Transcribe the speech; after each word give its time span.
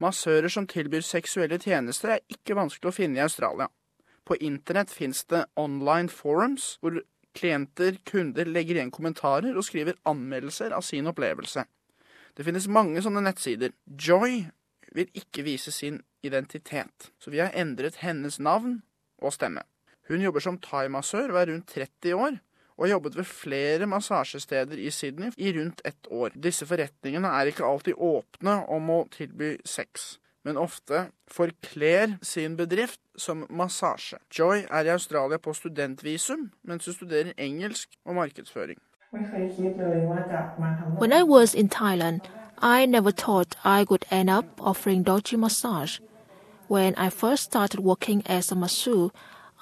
Massører 0.00 0.48
som 0.48 0.66
tilbyr 0.68 1.04
seksuelle 1.04 1.58
tjenester 1.60 2.14
er 2.14 2.22
ikke 2.32 2.56
vanskelig 2.56 2.88
å 2.88 2.96
finne 2.96 3.20
i 3.20 3.24
Australia. 3.24 3.68
På 4.24 4.36
internett 4.40 4.92
fins 4.94 5.24
det 5.28 5.44
online 5.60 6.08
forums 6.08 6.78
hvor 6.80 7.02
klienter, 7.36 7.98
kunder 8.08 8.48
legger 8.48 8.78
igjen 8.78 8.92
kommentarer 8.94 9.56
og 9.56 9.66
skriver 9.66 9.98
anmeldelser 10.08 10.72
av 10.76 10.84
sin 10.86 11.08
opplevelse. 11.10 11.66
Det 12.34 12.46
finnes 12.46 12.70
mange 12.70 13.02
sånne 13.04 13.22
nettsider. 13.26 13.74
Joy 13.84 14.44
vil 14.96 15.10
ikke 15.18 15.44
vise 15.46 15.72
sin 15.74 16.00
identitet, 16.26 17.10
så 17.20 17.30
vi 17.32 17.42
har 17.42 17.54
endret 17.56 18.00
hennes 18.04 18.38
navn 18.42 18.80
og 19.20 19.34
stemme. 19.36 19.62
Hun 20.08 20.24
jobber 20.24 20.42
som 20.42 20.58
thaimassør 20.58 21.30
og 21.30 21.40
er 21.42 21.52
rundt 21.52 21.70
30 21.70 22.16
år, 22.16 22.40
og 22.80 22.86
har 22.86 22.94
jobbet 22.94 23.16
ved 23.16 23.24
flere 23.24 23.86
massasjesteder 23.86 24.78
i 24.80 24.90
Sydney 24.90 25.32
i 25.36 25.52
rundt 25.52 25.82
ett 25.84 26.06
år. 26.10 26.32
Disse 26.42 26.66
forretningene 26.66 27.28
er 27.28 27.50
ikke 27.52 27.64
alltid 27.68 27.94
åpne 28.00 28.54
om 28.72 28.88
å 28.90 29.02
tilby 29.12 29.58
sex, 29.68 30.16
men 30.44 30.56
ofte 30.56 31.10
forkler 31.28 32.16
sin 32.24 32.56
bedrift 32.56 33.00
som 33.20 33.44
massasje. 33.50 34.16
Joy 34.38 34.64
er 34.70 34.88
i 34.88 34.94
Australia 34.94 35.36
på 35.36 35.52
studentvisum, 35.52 36.48
mens 36.64 36.88
hun 36.88 36.96
studerer 36.96 37.36
engelsk 37.36 37.88
og 38.06 38.14
markedsføring. 38.16 38.80
When 41.00 41.12
I 41.12 41.22
was 41.22 41.54
in 41.54 41.68
Thailand, 41.68 42.20
I 42.62 42.86
never 42.86 43.10
thought 43.10 43.56
I 43.64 43.84
would 43.90 44.06
end 44.10 44.30
up 44.30 44.46
offering 44.60 45.02
dodgy 45.02 45.36
massage. 45.36 46.00
When 46.68 46.94
I 46.96 47.10
first 47.10 47.42
started 47.42 47.80
working 47.80 48.22
as 48.26 48.52
a 48.52 48.54
masseuse, 48.54 49.12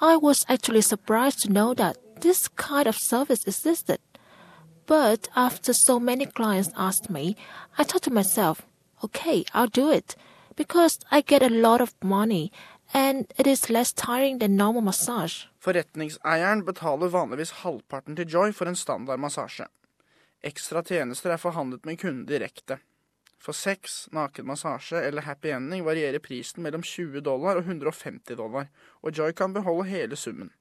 I 0.01 0.15
was 0.15 0.45
actually 0.47 0.81
surprised 0.81 1.39
to 1.39 1.51
know 1.51 1.73
that 1.73 1.97
this 2.21 2.47
kind 2.47 2.87
of 2.87 2.97
service 2.97 3.47
existed. 3.47 3.99
But 4.85 5.29
after 5.35 5.73
so 5.73 5.99
many 5.99 6.25
clients 6.25 6.71
asked 6.75 7.09
me, 7.09 7.35
I 7.77 7.83
thought 7.83 8.03
to 8.03 8.11
myself, 8.11 8.61
okay, 9.03 9.45
I'll 9.53 9.67
do 9.67 9.91
it 9.91 10.15
because 10.55 10.99
I 11.11 11.21
get 11.21 11.43
a 11.43 11.49
lot 11.49 11.81
of 11.81 11.93
money 12.03 12.51
and 12.93 13.31
it 13.37 13.47
is 13.47 13.69
less 13.69 13.93
tiring 13.93 14.39
than 14.39 14.57
normal 14.57 14.81
massage. 14.81 15.45
Forretningseieren 15.59 16.65
betaler 16.65 17.07
vanligvis 17.07 17.51
halvparten 17.63 18.15
til 18.15 18.27
Joy 18.27 18.51
for 18.51 18.65
en 18.65 18.75
standard 18.75 19.19
massasje. 19.19 19.67
Ekstra 20.43 20.81
tjenester 20.83 21.31
er 21.31 21.37
forhandlet 21.37 21.85
med 21.85 21.99
kunden 21.99 22.25
direkte. 22.25 22.79
For 23.39 23.53
sex, 23.53 24.07
naken 24.11 24.47
massasje 24.47 24.99
eller 25.07 25.21
happy 25.21 25.53
ending 25.53 25.85
varierer 25.85 26.19
prisen 26.19 26.63
mellom 26.63 26.81
20 26.83 27.21
dollar 27.21 27.59
og 27.59 27.67
150 27.67 28.35
dollar, 28.35 28.67
og 29.03 29.17
Joy 29.17 29.31
kan 29.31 29.53
beholde 29.53 29.87
hele 29.87 30.15
summen. 30.15 30.51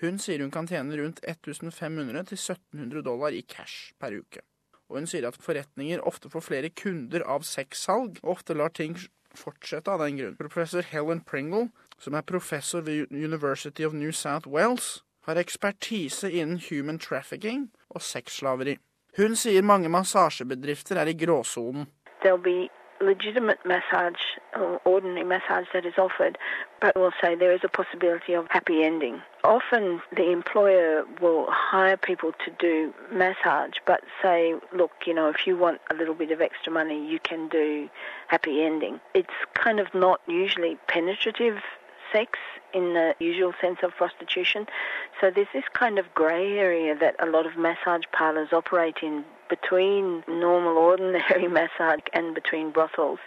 Hun 0.00 0.18
sier 0.20 0.42
hun 0.44 0.52
kan 0.52 0.68
tjene 0.68 0.98
rundt 1.00 1.22
1500 1.24 2.28
til 2.28 2.38
1700 2.38 3.02
dollar 3.06 3.32
i 3.32 3.40
cash 3.48 3.94
per 4.00 4.12
uke. 4.18 4.42
Og 4.88 5.00
hun 5.00 5.08
sier 5.10 5.26
at 5.26 5.38
forretninger 5.42 6.02
ofte 6.06 6.30
får 6.30 6.44
flere 6.44 6.70
kunder 6.70 7.24
av 7.26 7.46
sexsalg, 7.48 8.20
og 8.22 8.36
ofte 8.36 8.54
lar 8.54 8.74
ting 8.76 8.94
fortsette 9.36 9.90
av 9.90 10.04
den 10.04 10.20
grunn. 10.20 10.36
Professor 10.38 10.84
Helen 10.86 11.20
Pringle, 11.26 11.70
som 11.98 12.14
er 12.14 12.26
professor 12.28 12.84
ved 12.86 13.10
University 13.10 13.84
of 13.84 13.96
New 13.96 14.12
South 14.12 14.48
Wales, 14.48 15.02
har 15.26 15.40
ekspertise 15.40 16.30
innen 16.30 16.60
human 16.68 17.00
trafficking 17.02 17.70
og 17.90 18.02
sexslaveri. 18.02 18.76
Hun 19.16 19.34
sier 19.36 19.64
mange 19.64 19.88
massasjebedrifter 19.88 21.00
er 21.00 21.10
i 21.10 21.16
gråsonen. 21.18 21.88
There'll 22.22 22.42
be 22.42 22.68
legitimate 23.00 23.58
massage 23.64 24.20
or 24.54 24.80
ordinary 24.84 25.24
massage 25.24 25.66
that 25.72 25.84
is 25.84 25.94
offered, 25.98 26.38
but 26.80 26.96
will 26.96 27.12
say 27.20 27.34
there 27.34 27.52
is 27.52 27.60
a 27.64 27.68
possibility 27.68 28.32
of 28.32 28.46
happy 28.50 28.82
ending. 28.82 29.22
Often 29.44 30.02
the 30.14 30.30
employer 30.30 31.04
will 31.20 31.46
hire 31.48 31.96
people 31.96 32.32
to 32.44 32.50
do 32.58 32.92
massage, 33.12 33.74
but 33.86 34.02
say, 34.22 34.54
look, 34.74 34.92
you 35.06 35.14
know, 35.14 35.28
if 35.28 35.46
you 35.46 35.56
want 35.56 35.80
a 35.90 35.94
little 35.94 36.14
bit 36.14 36.30
of 36.30 36.40
extra 36.40 36.72
money, 36.72 37.06
you 37.08 37.18
can 37.20 37.48
do 37.48 37.88
happy 38.28 38.62
ending. 38.62 39.00
It's 39.14 39.34
kind 39.54 39.80
of 39.80 39.94
not 39.94 40.20
usually 40.26 40.76
penetrative 40.88 41.58
sex 42.12 42.38
in 42.72 42.94
the 42.94 43.14
usual 43.18 43.52
sense 43.60 43.78
of 43.82 43.92
prostitution. 43.96 44.66
So 45.20 45.30
there's 45.30 45.48
this 45.52 45.64
kind 45.72 45.98
of 45.98 46.12
grey 46.14 46.58
area 46.58 46.94
that 46.98 47.16
a 47.20 47.26
lot 47.26 47.46
of 47.46 47.56
massage 47.56 48.02
parlours 48.12 48.48
operate 48.52 48.98
in 49.02 49.24
between 49.48 50.24
normal, 50.28 50.76
ordinary 50.76 51.48
massage 51.58 52.06
and 52.12 52.34
between 52.34 52.70
brothels. 52.72 53.18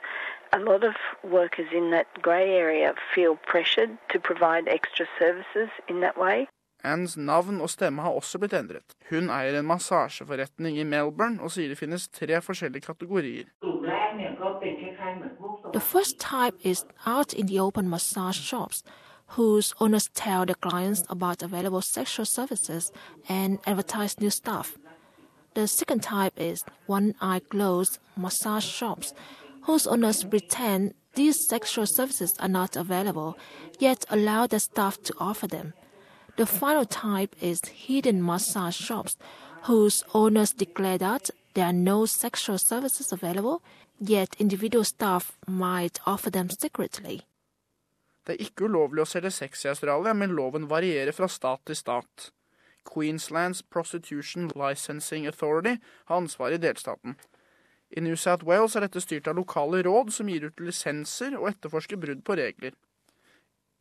A 0.52 0.60
lot 0.60 0.84
of 0.84 0.96
workers 1.24 1.68
in 1.72 1.92
that 1.92 2.08
grey 2.22 2.50
area 2.58 2.94
feel 3.14 3.36
pressured 3.36 3.98
to 4.12 4.20
provide 4.20 4.68
extra 4.68 5.06
services 5.20 5.70
in 5.88 6.00
that 6.02 6.18
way. 6.18 6.48
Anns 6.84 7.18
navn 7.18 7.62
og 7.62 7.70
stemme 7.70 8.02
har 8.02 8.10
også 8.10 8.40
blitt 8.40 8.54
endret. 8.54 8.96
Hun 9.10 9.30
eier 9.30 9.60
en 9.60 9.68
massasjeforretning 9.68 10.78
i 10.80 10.84
Melbourne 10.88 11.44
og 11.44 11.52
sier 11.52 11.68
det 11.68 11.78
finnes 11.78 12.08
tre 12.08 12.40
forskjellige 12.42 12.88
kategorier. 12.88 13.52
The 15.74 15.80
first 15.80 16.20
type 16.20 16.56
is 16.64 16.86
out 17.06 17.34
in 17.34 17.48
the 17.48 17.60
open 17.60 17.90
massage 17.90 18.40
shops, 18.40 18.84
whose 19.36 19.76
owners 19.80 20.08
tell 20.16 20.46
their 20.46 20.56
clients 20.56 21.04
about 21.10 21.44
available 21.44 21.82
sexual 21.82 22.26
services 22.26 22.92
and 23.28 23.60
advertise 23.68 24.20
new 24.20 24.30
stuff. 24.30 24.78
The 25.54 25.68
second 25.68 26.04
type 26.04 26.34
is 26.38 26.64
one 26.86 27.16
eye 27.22 27.42
closed 27.50 28.00
massage 28.16 28.66
shops, 28.66 29.14
whose 29.64 29.88
owners 29.88 30.24
pretend 30.24 30.94
these 31.16 31.48
sexual 31.48 31.86
services 31.86 32.36
are 32.40 32.48
not 32.48 32.76
available, 32.76 33.38
yet 33.80 34.06
allow 34.10 34.48
their 34.48 34.60
staff 34.60 35.02
to 35.04 35.14
offer 35.20 35.48
them. 35.48 35.74
The 36.38 36.46
final 36.46 36.86
type 36.86 37.36
is 37.42 37.60
hidden 37.66 38.24
massage 38.24 38.78
shops, 38.78 39.18
whose 39.64 40.04
owners 40.14 40.54
declare 40.54 40.98
that 41.00 41.30
there 41.54 41.66
are 41.66 41.74
no 41.74 42.06
sexual 42.06 42.58
services 42.58 43.12
available, 43.12 43.62
yet 44.00 44.36
individual 44.40 44.86
staff 44.86 45.38
might 45.48 46.00
offer 46.06 46.30
them 46.30 46.50
secretly. 46.50 47.26
Det 48.26 48.36
er 48.38 48.46
ikke 48.46 48.68
ulovlig 48.70 49.02
å 49.02 49.10
selge 49.10 49.32
sex 49.34 49.66
i 49.66 49.72
Australia, 49.72 50.14
men 50.14 50.36
loven 50.38 50.70
varierer 50.70 51.16
fra 51.18 51.28
stat 51.28 51.64
til 51.66 51.76
stat. 51.76 52.30
Queenslands 52.86 53.62
Prostitution 53.62 54.50
Licensing 54.56 55.28
Authority 55.28 55.78
har 56.06 56.16
ansvaret 56.16 56.60
i 56.60 56.68
delstaten. 56.68 57.16
I 57.90 58.00
New 58.00 58.16
South 58.16 58.46
Wales 58.46 58.76
er 58.76 58.86
dette 58.86 59.02
styrt 59.02 59.28
av 59.28 59.36
lokale 59.40 59.82
råd 59.86 60.14
som 60.14 60.30
gir 60.30 60.46
ut 60.46 60.62
lisenser 60.62 61.34
og 61.40 61.50
etterforsker 61.50 61.98
brudd 61.98 62.22
på 62.26 62.38
regler. 62.38 62.76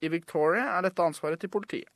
I 0.01 0.09
Victoria 0.09 0.79
er 0.79 0.87
dette 0.87 1.05
ansvaret 1.05 1.41
til 1.41 1.53
politiet. 1.53 1.89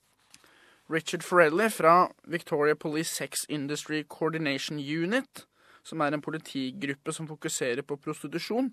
Richard 0.90 1.22
Forelli 1.24 1.70
fra 1.70 2.10
Victoria 2.28 2.74
Police 2.74 3.14
Sex 3.14 3.46
Industry 3.48 4.02
Coordination 4.08 4.78
Unit, 4.78 5.46
som 5.82 6.00
er 6.00 6.12
en 6.12 6.22
politigruppe 6.22 7.14
som 7.14 7.28
fokuserer 7.28 7.82
på 7.86 7.96
prostitusjon, 7.96 8.72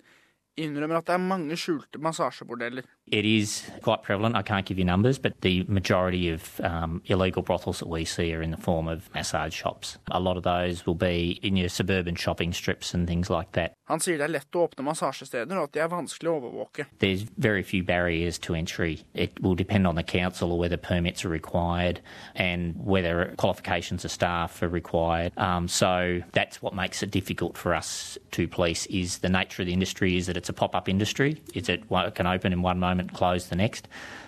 innrømmer 0.59 0.99
at 0.99 1.07
det 1.07 1.15
er 1.15 1.23
mange 1.23 1.57
skjulte 1.57 2.01
massasjebordeller. 2.01 2.83
It 3.11 3.25
is 3.25 3.63
quite 3.81 4.03
prevalent. 4.03 4.35
I 4.35 4.41
can't 4.41 4.65
give 4.65 4.77
you 4.77 4.85
numbers, 4.85 5.17
but 5.17 5.41
the 5.41 5.63
majority 5.67 6.29
of 6.29 6.61
um, 6.61 7.01
illegal 7.05 7.41
brothels 7.41 7.79
that 7.79 7.87
we 7.87 8.05
see 8.05 8.33
are 8.33 8.41
in 8.41 8.51
the 8.51 8.57
form 8.57 8.87
of 8.87 9.13
massage 9.13 9.53
shops. 9.53 9.97
A 10.11 10.19
lot 10.19 10.37
of 10.37 10.43
those 10.43 10.85
will 10.85 10.95
be 10.95 11.39
in 11.41 11.55
your 11.55 11.69
suburban 11.69 12.15
shopping 12.15 12.53
strips 12.53 12.93
and 12.93 13.07
things 13.07 13.29
like 13.29 13.53
that. 13.53 13.73
Han 13.89 13.99
sier 13.99 14.19
det 14.19 14.27
er 14.27 14.33
lett 14.35 14.53
å 14.53 14.67
åpne 14.67 14.83
massasjesteder, 14.85 15.57
og 15.57 15.69
at 15.69 15.73
de 15.73 15.81
er 15.81 15.89
vanskelig 15.89 16.29
å 16.29 16.35
overvåke. 16.37 16.85
There's 16.99 17.23
very 17.37 17.63
few 17.63 17.83
barriers 17.83 18.37
to 18.45 18.53
entry. 18.53 18.99
It 19.15 19.41
will 19.41 19.55
depend 19.55 19.87
on 19.87 19.95
the 19.95 20.03
council 20.03 20.51
or 20.51 20.59
whether 20.59 20.77
permits 20.77 21.25
are 21.25 21.29
required 21.29 22.01
and 22.35 22.75
whether 22.77 23.33
qualifications 23.37 24.05
of 24.05 24.11
staff 24.11 24.61
are 24.61 24.69
required. 24.69 25.33
Um, 25.37 25.67
so 25.67 26.21
that's 26.33 26.61
what 26.61 26.75
makes 26.75 27.01
it 27.01 27.09
difficult 27.09 27.57
for 27.57 27.73
us 27.73 28.17
to 28.31 28.47
police 28.47 28.85
is 28.87 29.19
the 29.19 29.29
nature 29.29 29.63
of 29.63 29.65
the 29.65 29.73
industry 29.73 30.17
is 30.17 30.27
that 30.27 30.37
it's 30.37 30.49
a 30.49 30.53
pop-up 30.53 30.87
industry. 30.87 31.41
It's 31.55 31.69
it 31.69 31.83
can 32.13 32.27
open 32.27 32.53
in 32.53 32.61
one 32.61 32.79
moment, 32.79 32.98
close 33.07 33.47
the 33.47 33.55
next, 33.55 33.87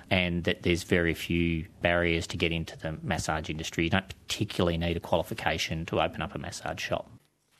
and 0.09 0.43
that 0.43 0.63
there's 0.63 0.83
very 0.83 1.13
few 1.13 1.65
barriers 1.81 2.27
to 2.27 2.37
get 2.37 2.51
into 2.51 2.77
the 2.77 2.97
massage 3.03 3.49
industry. 3.49 3.83
You 3.83 3.89
don't 3.89 4.07
particularly 4.07 4.77
need 4.77 4.97
a 4.97 4.99
qualification 4.99 5.85
to 5.87 6.01
open 6.01 6.21
up 6.21 6.35
a 6.35 6.37
massage 6.37 6.81
shop. 6.81 7.09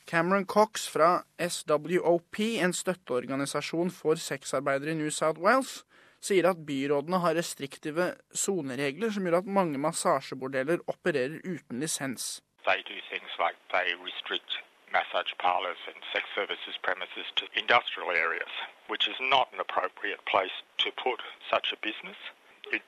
Cameron 0.06 0.46
Cox 0.46 0.88
fra 0.88 1.24
SWOP, 1.40 2.40
en 2.40 2.74
støtteorganisasjon 2.74 3.92
for 3.92 4.16
sexarbeidere 4.16 4.92
i 4.92 4.96
New 4.96 5.10
South 5.10 5.40
Wales, 5.40 5.86
sier 6.22 6.50
at 6.50 6.66
byrådene 6.66 7.20
har 7.24 7.38
restriktive 7.38 8.12
soneregler 8.36 9.14
som 9.14 9.26
gjør 9.26 9.40
at 9.40 9.48
mange 9.60 9.80
massasjebordeller 9.82 10.84
opererer 10.88 11.40
uten 11.46 11.80
lisens. 11.80 12.42
They 12.68 12.84
do 12.86 12.98
things 13.10 13.32
like 13.40 13.58
they 13.74 13.96
restrict 14.04 14.60
massage 14.92 15.32
parlours 15.40 15.80
and 15.88 15.96
sex 16.14 16.26
services 16.36 16.76
premises 16.82 17.26
to 17.36 17.48
industrial 17.56 18.12
areas, 18.12 18.52
which 18.88 19.08
is 19.08 19.16
not 19.20 19.50
an 19.54 19.60
appropriate 19.60 20.24
place 20.26 20.54
to 20.80 20.92
put 20.92 21.22
such 21.50 21.74
a 21.74 21.80
business. 21.82 22.18
It 22.72 22.84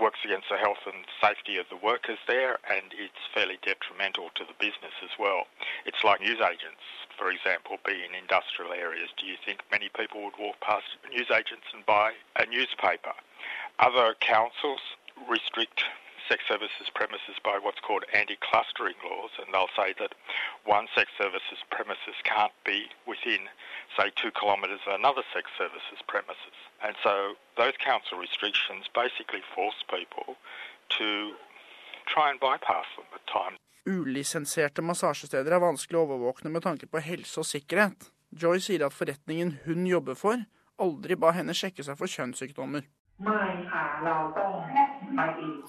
works 0.00 0.20
against 0.24 0.48
the 0.50 0.58
health 0.58 0.84
and 0.86 1.04
safety 1.20 1.56
of 1.56 1.66
the 1.68 1.76
workers 1.76 2.18
there, 2.28 2.58
and 2.68 2.92
it's 2.92 3.32
fairly 3.32 3.58
detrimental 3.64 4.30
to 4.36 4.44
the 4.44 4.56
business 4.60 4.92
as 5.02 5.10
well. 5.18 5.46
It's 5.84 6.04
like 6.04 6.20
newsagents, 6.20 6.84
for 7.16 7.30
example, 7.30 7.78
be 7.84 8.04
in 8.04 8.14
industrial 8.14 8.72
areas. 8.72 9.08
Do 9.16 9.26
you 9.26 9.36
think 9.44 9.60
many 9.70 9.88
people 9.88 10.22
would 10.24 10.38
walk 10.38 10.60
past 10.60 10.84
newsagents 11.10 11.72
and 11.72 11.84
buy 11.86 12.12
a 12.36 12.46
newspaper? 12.46 13.16
Other 13.78 14.14
councils 14.20 14.80
restrict 15.28 15.84
sex 16.28 16.42
services 16.48 16.88
premises 16.94 17.36
by 17.42 17.58
what's 17.62 17.80
called 17.80 18.04
anti-clustering 18.14 18.98
laws, 19.06 19.32
and 19.38 19.48
they'll 19.52 19.72
say 19.76 19.94
that 19.98 20.12
one 20.64 20.86
sex 20.94 21.10
services 21.18 21.60
premises 21.70 22.16
can't 22.24 22.54
be 22.64 22.90
within, 23.06 23.48
say, 23.96 24.10
two 24.14 24.32
kilometres 24.34 24.82
of 24.86 24.94
another 24.98 25.22
sex 25.34 25.50
services 25.58 26.00
premises. 26.06 26.58
And 26.82 26.94
so 27.02 27.38
those 27.56 27.76
council 27.78 28.18
restrictions 28.18 28.86
basically 28.94 29.42
force 29.54 29.80
people 29.86 30.36
to 30.98 31.08
try 32.06 32.30
and 32.30 32.38
bypass 32.40 32.86
them 32.96 33.06
at 33.14 33.24
times. 33.26 33.58
Ulisenserte 33.86 34.82
massasjesteder 34.82 35.54
er 35.54 35.62
vanskelig 35.62 36.00
å 36.00 36.06
overvåkne 36.08 36.50
med 36.50 36.64
tanke 36.66 36.88
på 36.90 36.98
helse 37.06 37.38
og 37.38 37.46
sikkerhet. 37.46 38.10
Joy 38.34 38.58
sier 38.58 38.82
at 38.86 38.94
forretningen 38.96 39.60
hun 39.66 39.86
jobber 39.86 40.18
for, 40.18 40.42
aldri 40.82 41.14
ba 41.14 41.30
henne 41.36 41.54
sjekke 41.54 41.86
seg 41.86 41.98
for 41.98 42.10
kjønnssykdommer. 42.10 42.82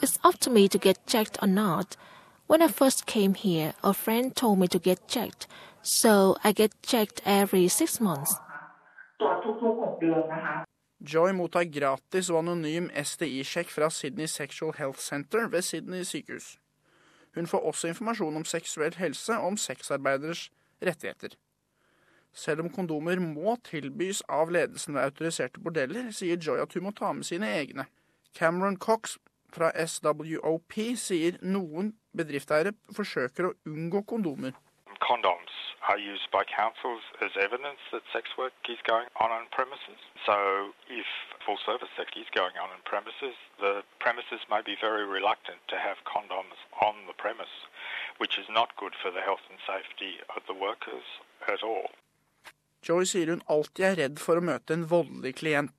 It's 0.01 0.19
up 0.23 0.37
to 0.39 0.49
me 0.49 0.67
to 0.67 0.77
get 0.77 1.05
checked 1.05 1.37
or 1.41 1.47
not. 1.47 1.95
When 2.47 2.61
I 2.61 2.67
first 2.67 3.05
came 3.05 3.33
here, 3.33 3.73
a 3.83 3.93
friend 3.93 4.35
told 4.35 4.59
me 4.59 4.67
to 4.69 4.79
get 4.79 5.07
checked, 5.07 5.47
so 5.81 6.37
I 6.43 6.51
get 6.53 6.71
checked 6.81 7.21
every 7.25 7.67
six 7.67 7.99
months. 7.99 8.35
Joy 11.03 11.31
mottar 11.31 11.65
gratis 11.69 12.29
og 12.29 12.39
anonym 12.39 12.89
STI-sjekk 12.89 13.69
fra 13.69 13.89
Sydney 13.89 14.27
Sexual 14.27 14.73
Health 14.77 14.99
Center 14.99 15.47
ved 15.47 15.61
Sydney 15.61 16.03
sykehus. 16.03 16.57
Hun 17.35 17.47
får 17.47 17.59
også 17.59 17.87
informasjon 17.87 18.35
om 18.35 18.45
seksuell 18.45 18.95
helse 18.97 19.33
og 19.37 19.47
om 19.47 19.57
sexarbeideres 19.57 20.49
rettigheter. 20.81 21.35
Selv 22.33 22.61
om 22.61 22.69
kondomer 22.69 23.19
må 23.19 23.55
tilbys 23.65 24.23
av 24.29 24.49
ledelsen 24.49 24.93
ved 24.93 25.01
autoriserte 25.01 25.59
bordeller, 25.59 26.11
sier 26.11 26.37
Joy 26.37 26.61
at 26.61 26.73
hun 26.73 26.87
må 26.87 26.91
ta 26.97 27.11
med 27.13 27.25
sine 27.25 27.49
egne. 27.49 27.85
Cameron 28.37 28.77
Cox 28.77 29.17
fra 29.53 29.71
SWOP 29.75 30.75
sier 30.99 31.37
noen 31.41 31.93
bedriftseiere 32.17 32.73
forsøker 32.95 33.49
å 33.49 33.55
unngå 33.69 34.03
kondomer. 34.09 34.55
Condoms 35.03 35.53
are 35.87 35.99
used 35.99 36.27
by 36.31 36.43
councils 36.43 37.03
as 37.21 37.31
evidence 37.39 37.79
that 37.91 38.03
sex 38.11 38.27
work 38.37 38.53
is 38.67 38.81
going 38.83 39.07
on 39.23 39.31
on 39.31 39.47
premises. 39.55 40.01
So 40.25 40.35
if 40.89 41.07
full 41.45 41.59
service 41.65 41.91
sex 41.95 42.11
is 42.17 42.27
going 42.35 42.57
on 42.59 42.69
on 42.75 42.81
premises, 42.83 43.35
the 43.63 43.83
premises 44.03 44.41
may 44.49 44.61
be 44.65 44.75
very 44.81 45.05
reluctant 45.05 45.61
to 45.71 45.77
have 45.77 45.97
condoms 46.03 46.59
on 46.81 47.07
the 47.07 47.15
premise, 47.15 47.55
which 48.17 48.35
is 48.37 48.47
not 48.49 48.75
good 48.75 48.95
for 49.01 49.11
the 49.11 49.21
health 49.21 49.45
and 49.49 49.59
safety 49.63 50.19
of 50.35 50.43
the 50.49 50.57
workers 50.57 51.07
at 51.47 51.63
all. 51.63 51.87
Joy 52.83 53.03
sier 53.09 53.31
hun 53.31 53.43
alltid 53.51 53.85
er 53.87 53.95
redd 54.03 54.19
for 54.21 54.39
å 54.39 54.43
møte 54.49 54.75
en 54.75 54.85
voldelig 54.91 55.33
klient. 55.39 55.71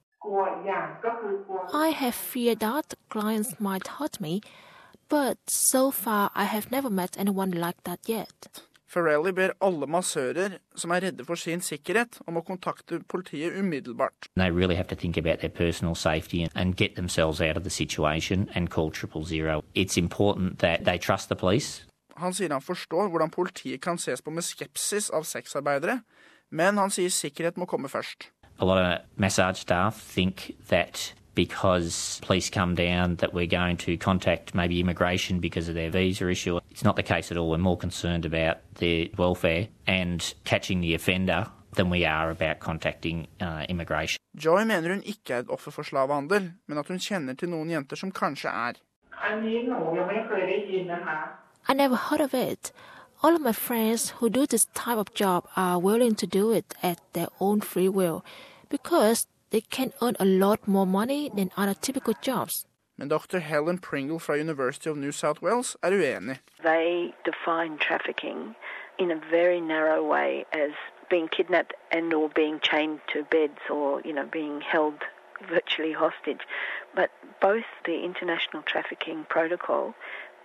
I 1.72 1.88
have 1.88 2.14
fear 2.14 2.54
that 2.54 2.94
clients 3.10 3.60
might 3.60 3.86
hurt 3.86 4.20
me, 4.20 4.40
but 5.08 5.38
so 5.46 5.90
far 5.90 6.30
I 6.34 6.44
have 6.44 6.70
never 6.70 6.90
met 6.90 7.16
anyone 7.18 7.50
like 7.50 7.82
that 7.84 8.00
yet. 8.08 8.48
Farrelly 8.88 9.32
ber 9.32 9.52
alle 9.60 9.86
massører 9.86 10.58
som 10.76 10.90
er 10.90 11.02
redde 11.04 11.24
for 11.24 11.36
sin 11.36 11.60
sikkerhet, 11.60 12.22
om 12.26 12.38
å 12.40 12.42
kontakte 12.42 13.02
politiet 13.04 13.52
umiddelbart. 13.60 14.30
They 14.36 14.50
really 14.50 14.76
have 14.76 14.88
to 14.88 14.96
think 14.96 15.18
about 15.18 15.40
their 15.40 15.50
personal 15.50 15.94
safety 15.94 16.42
and, 16.42 16.52
and 16.54 16.76
get 16.76 16.96
themselves 16.96 17.40
out 17.40 17.56
of 17.58 17.64
the 17.64 17.70
situation 17.70 18.48
and 18.54 18.70
call 18.70 18.90
triple 18.90 19.24
zero. 19.24 19.62
It's 19.74 19.98
important 19.98 20.60
that 20.60 20.84
they 20.84 20.96
trust 20.96 21.28
the 21.28 21.36
police. 21.36 21.84
Han 22.16 22.32
sier 22.32 22.52
han 22.52 22.62
forstår 22.64 23.08
hvordan 23.12 23.30
politiet 23.30 23.80
kan 23.80 23.98
ses 23.98 24.22
på 24.22 24.30
med 24.30 24.42
skepsis 24.42 25.10
av 25.10 25.28
sexarbeidere, 25.28 26.00
men 26.50 26.78
han 26.80 26.90
sier 26.90 27.12
sikkerhet 27.12 27.60
må 27.60 27.68
komme 27.68 27.88
først. 27.92 28.32
A 28.58 28.64
lot 28.64 28.78
of 28.78 29.04
massage 29.16 29.60
staff 29.60 30.00
think 30.14 30.56
that 30.68 31.14
because 31.38 32.18
police 32.22 32.50
come 32.50 32.74
down 32.74 33.14
that 33.20 33.32
we're 33.32 33.46
going 33.46 33.76
to 33.76 33.96
contact 33.96 34.56
maybe 34.56 34.80
immigration 34.80 35.38
because 35.38 35.68
of 35.68 35.76
their 35.76 35.88
visa 35.88 36.28
issue. 36.28 36.58
It's 36.68 36.82
not 36.82 36.96
the 36.96 37.04
case 37.04 37.30
at 37.30 37.36
all. 37.36 37.48
We're 37.48 37.58
more 37.58 37.78
concerned 37.78 38.24
about 38.26 38.56
their 38.74 39.06
welfare 39.16 39.68
and 39.86 40.34
catching 40.42 40.80
the 40.80 40.94
offender 40.94 41.46
than 41.74 41.90
we 41.90 42.04
are 42.04 42.30
about 42.30 42.58
contacting 42.58 43.28
uh, 43.40 43.64
immigration. 43.68 44.18
Joy 44.36 44.64
mener 44.64 44.88
hun 44.88 45.02
ikke 45.02 45.34
er 45.34 45.38
et 45.38 45.48
offer 45.48 45.70
for 45.70 45.82
slavehandel, 45.82 46.50
men 46.66 46.78
at 46.78 46.88
hun 46.88 46.98
kjenner 46.98 47.38
til 47.38 47.48
noen 47.54 47.70
jenter 47.70 47.96
som 47.96 48.10
kanskje 48.10 48.50
er. 48.50 48.74
I 51.68 51.74
never 51.74 51.96
heard 51.96 52.20
of 52.20 52.34
it. 52.34 52.72
All 53.22 53.34
of 53.34 53.40
my 53.40 53.52
friends 53.52 54.10
who 54.10 54.28
do 54.28 54.46
this 54.46 54.66
type 54.74 54.98
of 54.98 55.14
job 55.14 55.46
are 55.54 55.78
willing 55.78 56.16
to 56.16 56.26
do 56.26 56.50
it 56.50 56.74
at 56.82 56.98
their 57.12 57.28
own 57.38 57.60
free 57.60 57.88
will 57.88 58.24
because 58.68 59.26
they 59.50 59.60
can 59.60 59.92
earn 60.02 60.16
a 60.18 60.24
lot 60.24 60.66
more 60.66 60.86
money 60.86 61.30
than 61.34 61.50
other 61.56 61.74
typical 61.74 62.14
jobs. 62.22 62.66
Men 62.96 63.08
dr. 63.08 63.38
Helen 63.40 63.78
Pringle 63.78 64.18
fra 64.18 64.36
University 64.36 64.90
of 64.90 64.96
New 64.96 65.12
South 65.12 65.40
Wales 65.40 65.76
er 65.82 65.92
uenig. 65.92 66.38
They 66.62 67.14
define 67.24 67.78
trafficking 67.78 68.56
in 68.98 69.10
a 69.10 69.20
very 69.30 69.60
narrow 69.60 70.04
way 70.04 70.44
as 70.52 70.72
being 71.08 71.28
kidnapped 71.28 71.74
and 71.90 72.12
or 72.12 72.28
being 72.28 72.60
chained 72.60 73.00
to 73.12 73.24
beds 73.24 73.60
or, 73.70 74.02
you 74.04 74.12
know, 74.12 74.26
being 74.26 74.60
held 74.60 74.94
virtually 75.48 75.92
hostage. 75.92 76.40
But 76.94 77.10
both 77.40 77.64
the 77.84 78.04
International 78.04 78.62
Trafficking 78.62 79.26
Protocol 79.28 79.94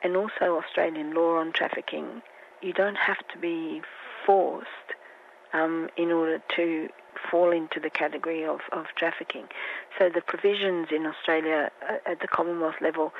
and 0.03 0.15
also 0.15 0.61
Australian 0.61 1.13
law 1.13 1.37
on 1.37 1.53
trafficking, 1.53 2.21
you 2.61 2.73
don't 2.73 2.97
have 2.97 3.27
to 3.33 3.37
be 3.39 3.81
forced 4.25 4.67
um, 5.53 5.89
in 5.97 6.11
order 6.11 6.41
to 6.55 6.89
fall 7.29 7.51
into 7.51 7.79
the 7.79 7.89
category 7.89 8.43
of, 8.45 8.59
of 8.71 8.85
trafficking. 8.97 9.45
So 9.97 10.09
the 10.13 10.21
provisions 10.21 10.87
in 10.95 11.05
Australia 11.05 11.71
uh, 11.87 12.11
at 12.11 12.19
the 12.21 12.27
Commonwealth 12.27 12.75
level 12.81 13.13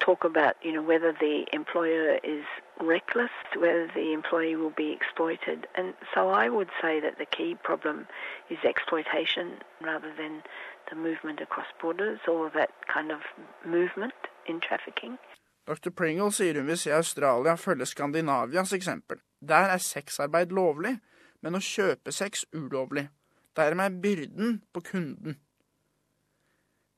talk 0.00 0.24
about, 0.24 0.54
you 0.62 0.72
know, 0.72 0.82
whether 0.82 1.12
the 1.12 1.44
employer 1.52 2.18
is 2.24 2.44
reckless, 2.80 3.30
whether 3.56 3.86
the 3.94 4.12
employee 4.12 4.56
will 4.56 4.74
be 4.76 4.92
exploited. 4.92 5.66
And 5.74 5.94
so 6.14 6.30
I 6.30 6.48
would 6.48 6.70
say 6.80 7.00
that 7.00 7.18
the 7.18 7.26
key 7.26 7.56
problem 7.62 8.06
is 8.48 8.58
exploitation 8.64 9.58
rather 9.80 10.12
than 10.16 10.42
the 10.88 10.96
movement 10.96 11.40
across 11.40 11.66
borders 11.80 12.20
or 12.26 12.50
that 12.54 12.70
kind 12.92 13.12
of 13.12 13.20
movement 13.64 14.14
in 14.46 14.60
trafficking. 14.60 15.18
Dr. 15.66 15.90
Pringle 15.90 16.32
sier 16.32 16.56
hun 16.56 16.66
vil 16.66 16.78
se 16.78 16.92
Australia 16.92 17.54
følge 17.54 17.86
Skandinavias 17.86 18.72
eksempel. 18.72 19.20
Der 19.48 19.70
er 19.74 19.78
sexarbeid 19.78 20.50
lovlig, 20.50 20.96
men 21.42 21.54
å 21.54 21.60
kjøpe 21.62 22.12
sex 22.12 22.44
ulovlig. 22.56 23.08
Dermed 23.60 23.84
er 23.84 24.00
byrden 24.02 24.62
på 24.72 24.80
kunden. 24.80 25.36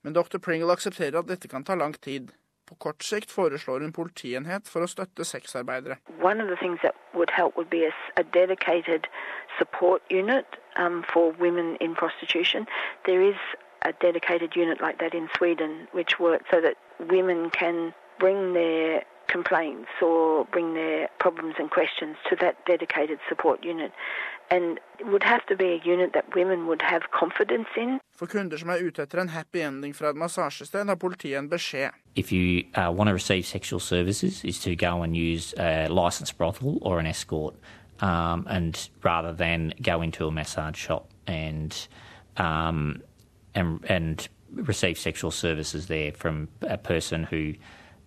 Men 0.03 0.15
dr. 0.15 0.39
Pringle 0.39 0.73
aksepterer 0.73 1.19
at 1.19 1.29
dette 1.31 1.49
kan 1.49 1.65
ta 1.65 1.75
lang 1.75 1.95
tid. 2.03 2.31
På 2.69 2.75
kort 2.75 3.03
sikt 3.05 3.31
foreslår 3.35 3.83
hun 3.83 3.93
politienhet 3.93 4.71
for 4.71 4.87
å 4.87 4.91
støtte 4.91 5.27
sexarbeidere. 5.27 5.99
Um, 10.75 11.05
for 11.13 11.35
women 11.39 11.77
in 11.81 11.95
prostitution. 11.95 12.67
There 13.05 13.21
is 13.21 13.37
a 13.83 13.93
dedicated 13.93 14.57
unit 14.57 14.81
like 14.81 14.99
that 15.01 15.15
in 15.15 15.29
Sweden, 15.37 15.87
which 15.93 16.19
works 16.19 16.47
so 16.51 16.61
that 16.63 16.77
women 17.11 17.51
can 17.51 17.93
bring 18.19 18.55
their 18.55 19.03
complaints 19.33 19.91
or 20.03 20.45
bring 20.53 20.75
their 20.75 21.09
problems 21.19 21.55
and 21.59 21.71
questions 21.71 22.17
to 22.29 22.37
that 22.43 22.55
dedicated 22.67 23.19
support 23.29 23.65
unit. 23.65 23.93
And 24.51 24.79
it 25.01 25.07
would 25.07 25.23
have 25.23 25.45
to 25.47 25.57
be 25.57 25.69
a 25.79 25.81
unit 25.95 26.11
that 26.13 26.27
women 26.35 26.67
would 26.67 26.83
have 26.83 27.03
confidence 27.21 27.69
in. 27.77 28.01
For 28.15 28.27
kunder 28.27 28.59
som 28.59 28.69
er 28.69 28.85
ute 28.87 29.03
etter 29.03 29.21
en 29.21 29.29
happy 29.29 29.61
ending 29.61 29.95
fra 29.97 30.11
et 30.11 30.17
massasjested, 30.17 30.87
har 30.87 30.95
politiet 30.95 31.39
en 31.39 31.49
beskjed. 31.51 31.91
If 32.15 32.33
you 32.33 32.65
uh, 32.77 32.93
want 32.93 33.09
to 33.09 33.15
receive 33.15 33.47
sexual 33.47 33.81
services, 33.81 34.45
is 34.45 34.59
to 34.61 34.77
go 34.77 35.03
and 35.03 35.17
use 35.17 35.55
a 35.59 35.89
licensed 35.89 36.37
brothel 36.39 36.79
or 36.83 36.99
an 36.99 37.07
escort, 37.07 37.55
um, 38.01 38.47
and 38.51 38.91
rather 39.03 39.33
than 39.33 39.73
go 39.83 40.03
into 40.03 40.27
a 40.27 40.31
massage 40.31 40.77
shop 40.77 41.09
and 41.27 41.89
um, 42.37 43.03
and 43.55 43.81
and 43.89 44.29
receive 44.55 44.99
sexual 44.99 45.31
services 45.31 45.87
there 45.87 46.13
from 46.13 46.49
a 46.61 46.77
person 46.77 47.25
who 47.25 47.55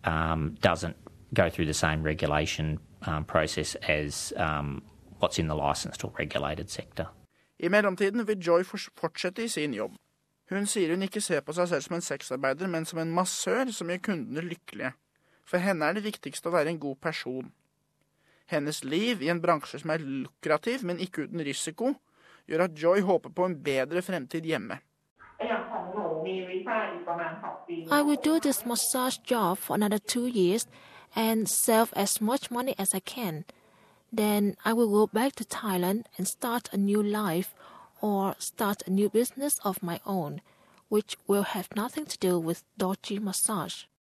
um, 0.04 0.56
doesn't 0.62 0.96
go 1.36 1.50
through 1.50 1.66
the 1.66 1.74
same 1.74 2.04
regulation 2.04 2.80
um, 3.08 3.26
process 3.26 3.76
as 3.88 4.34
um, 4.38 4.82
what's 5.20 5.40
in 5.40 5.48
the 5.48 5.56
licensed 5.56 6.04
or 6.04 6.12
regulated 6.20 6.70
sector. 6.70 7.06
I 7.60 7.68
mellomtiden 7.68 8.28
vil 8.28 8.38
Joy 8.48 8.64
fortsette 8.64 9.44
i 9.44 9.48
sin 9.48 9.74
jobb. 9.74 9.92
Hun 10.50 10.66
sier 10.66 10.90
hun 10.90 11.02
ikke 11.02 11.22
ser 11.22 11.42
på 11.42 11.54
seg 11.54 11.68
selv 11.68 11.82
som 11.82 11.96
en 11.96 12.04
sexarbeider, 12.06 12.68
men 12.68 12.86
som 12.86 13.00
en 13.00 13.14
massør 13.14 13.72
som 13.74 13.90
gjør 13.90 14.02
kundene 14.10 14.44
lykkelige. 14.46 14.92
For 15.46 15.58
henne 15.58 15.86
er 15.86 15.98
det 15.98 16.04
viktigste 16.06 16.50
å 16.50 16.54
være 16.54 16.74
en 16.74 16.80
god 16.80 17.00
person. 17.02 17.52
Hennes 18.46 18.84
liv 18.84 19.24
i 19.26 19.30
en 19.34 19.42
bransje 19.42 19.80
som 19.82 19.90
er 19.90 20.04
lukrativ, 20.06 20.84
men 20.86 21.00
ikke 21.02 21.26
uten 21.26 21.42
risiko, 21.42 21.96
gjør 22.46 22.68
at 22.68 22.76
Joy 22.78 23.02
håper 23.02 23.34
på 23.34 23.46
en 23.46 23.58
bedre 23.64 24.02
fremtid 24.06 24.46
hjemme. 24.46 24.78
I 27.92 28.02
will 28.02 28.18
do 28.24 28.40
this 28.40 28.66
massage 28.66 29.20
job 29.26 29.58
for 29.58 29.74
another 29.74 29.98
two 29.98 30.28
years 30.28 30.68
and 31.16 31.50
save 31.50 31.94
as 31.94 32.20
much 32.20 32.52
money 32.52 32.76
as 32.78 32.94
I 32.94 33.00
can. 33.00 33.46
Then 34.12 34.58
I 34.64 34.74
will 34.74 34.90
go 34.90 35.08
back 35.08 35.36
to 35.36 35.46
Thailand 35.46 36.06
and 36.18 36.28
start 36.28 36.70
a 36.72 36.78
new 36.78 37.02
life 37.02 37.56
or 38.02 38.36
start 38.38 38.84
a 38.86 38.92
new 38.92 39.10
business 39.10 39.60
of 39.64 39.82
my 39.82 40.00
own, 40.06 40.42
which 40.90 41.18
will 41.26 41.44
have 41.44 41.76
nothing 41.76 42.06
to 42.06 42.18
do 42.18 42.38
with 42.38 42.64
dodgy 42.78 43.18
massage. 43.18 43.86